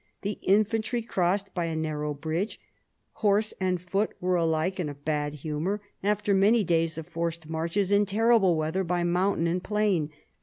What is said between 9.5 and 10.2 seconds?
plain.